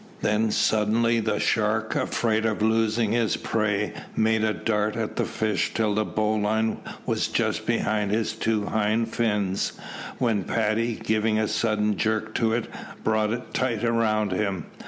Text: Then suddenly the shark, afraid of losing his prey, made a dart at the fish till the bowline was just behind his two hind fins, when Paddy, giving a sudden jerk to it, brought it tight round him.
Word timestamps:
Then 0.21 0.49
suddenly 0.49 1.19
the 1.19 1.39
shark, 1.39 1.95
afraid 1.95 2.43
of 2.43 2.63
losing 2.63 3.11
his 3.11 3.37
prey, 3.37 3.93
made 4.15 4.43
a 4.43 4.51
dart 4.51 4.95
at 4.95 5.15
the 5.15 5.25
fish 5.25 5.75
till 5.75 5.93
the 5.93 6.03
bowline 6.03 6.79
was 7.05 7.27
just 7.27 7.67
behind 7.67 8.09
his 8.09 8.33
two 8.33 8.65
hind 8.65 9.13
fins, 9.13 9.73
when 10.17 10.43
Paddy, 10.43 10.95
giving 10.95 11.37
a 11.37 11.47
sudden 11.47 11.97
jerk 11.97 12.33
to 12.33 12.51
it, 12.51 12.65
brought 13.03 13.31
it 13.31 13.53
tight 13.53 13.83
round 13.83 14.31
him. 14.31 14.65